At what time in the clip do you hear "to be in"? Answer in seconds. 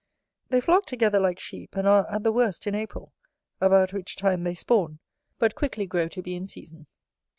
6.07-6.47